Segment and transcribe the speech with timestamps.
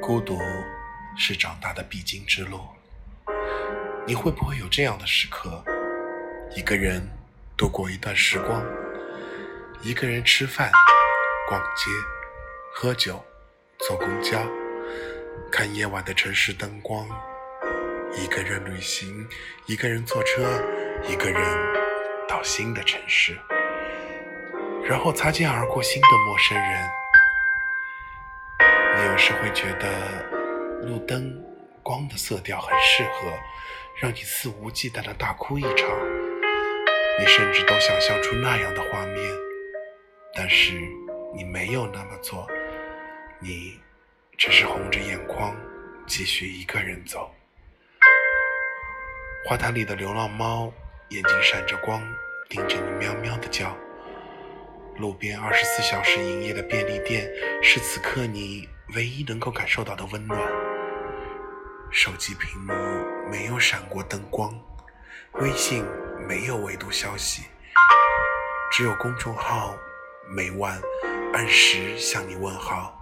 [0.00, 0.40] 孤独
[1.16, 2.60] 是长大的必经之路。
[4.06, 5.62] 你会不会有这样的时刻？
[6.56, 7.06] 一个人
[7.56, 8.64] 度过一段时光，
[9.82, 10.72] 一个人吃饭、
[11.46, 11.90] 逛街、
[12.74, 13.22] 喝酒、
[13.78, 14.42] 坐公交，
[15.52, 17.06] 看夜晚的城市灯光；
[18.16, 19.28] 一个人旅行，
[19.66, 20.60] 一个人坐车，
[21.06, 21.42] 一个人
[22.26, 23.38] 到新的城市，
[24.82, 26.99] 然后擦肩而过新的陌生人。
[29.00, 29.88] 你有时会觉得
[30.82, 31.42] 路灯
[31.82, 33.32] 光的色调很适合，
[33.98, 35.88] 让你肆无忌惮的大哭一场。
[37.18, 39.16] 你甚至都想象出那样的画面，
[40.34, 40.74] 但是
[41.34, 42.46] 你没有那么做，
[43.38, 43.80] 你
[44.36, 45.56] 只是红着眼眶
[46.06, 47.34] 继续一个人走。
[49.46, 50.70] 花坛里的流浪猫
[51.08, 52.02] 眼睛闪着光，
[52.50, 53.74] 盯着你喵喵的叫。
[54.98, 57.32] 路边二十四小时营业的便利店
[57.62, 60.40] 是此刻你唯一能够感受到的温暖。
[61.90, 62.72] 手机屏幕
[63.30, 64.52] 没有闪过灯光，
[65.34, 65.84] 微信
[66.28, 67.44] 没有未读消息，
[68.70, 69.76] 只有公众号
[70.28, 70.80] 每晚
[71.34, 72.96] 按时向你问好。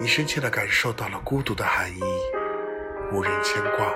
[0.00, 2.00] 你深切地感受到了孤独的含义，
[3.12, 3.92] 无人牵挂。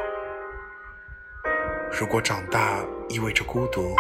[1.93, 3.95] 如果长大意味着孤独，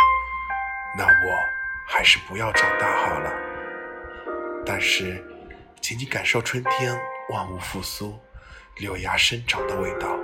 [0.96, 1.52] 那我。
[1.84, 3.30] 还是不要长大好了。
[4.64, 5.22] 但是，
[5.82, 6.96] 请你感受春天
[7.30, 8.16] 万物复苏、
[8.76, 10.16] 柳芽生长的味道，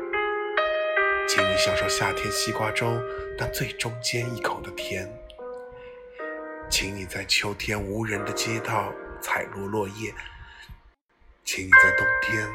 [1.29, 3.03] 请你享受夏天西瓜中
[3.37, 5.13] 那最中间一口的甜，
[6.71, 10.15] 请你在秋天无人的街道采落落叶，
[11.45, 12.49] 请你在冬天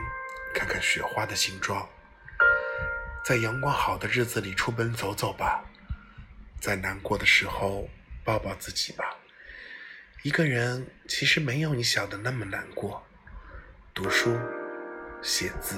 [0.55, 1.85] 看看雪花的形状，
[3.25, 5.61] 在阳光好的日子里出门走走吧，
[6.61, 7.89] 在难过的时候。
[8.25, 9.03] 抱抱自己吧。
[10.23, 13.03] 一个人其实没有你想的那么难过。
[13.93, 14.39] 读书、
[15.21, 15.75] 写字、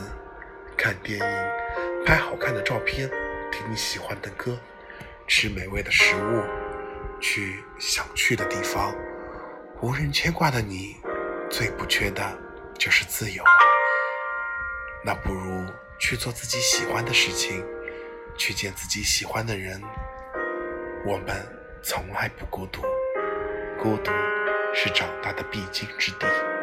[0.78, 3.10] 看电影、拍好看的照片、
[3.52, 4.56] 听你喜欢的歌、
[5.28, 6.44] 吃美味的食物、
[7.20, 8.96] 去想去的地方，
[9.82, 10.98] 无人牵挂的你，
[11.50, 12.38] 最不缺的
[12.78, 13.44] 就是自由。
[15.04, 15.66] 那不如
[15.98, 17.66] 去做自己喜欢的事情，
[18.38, 19.82] 去见自己喜欢的人。
[21.04, 21.44] 我们。
[21.88, 22.82] 从来不孤独，
[23.78, 24.12] 孤独
[24.74, 26.55] 是长大的必经之地。